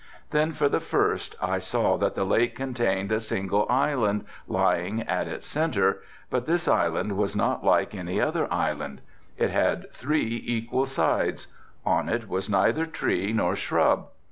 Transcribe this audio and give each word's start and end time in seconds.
Then, 0.31 0.51
for 0.51 0.67
the 0.67 0.79
first, 0.79 1.35
I 1.39 1.59
saw 1.59 1.95
that 1.97 2.15
the 2.15 2.23
lake 2.23 2.55
contained 2.55 3.11
a 3.11 3.19
single 3.19 3.67
island, 3.69 4.25
lying 4.47 4.97
in 5.01 5.07
its 5.07 5.45
centre, 5.45 6.01
but 6.31 6.47
this 6.47 6.67
island 6.67 7.15
was 7.17 7.35
not 7.35 7.63
like 7.63 7.93
any 7.93 8.19
other 8.19 8.51
island. 8.51 9.01
It 9.37 9.51
had 9.51 9.91
three 9.93 10.41
equal 10.43 10.87
sides, 10.87 11.45
on 11.85 12.09
it 12.09 12.27
was 12.27 12.49
neither 12.49 12.87
tree 12.87 13.31
nor 13.31 13.55
shrub. 13.55 14.07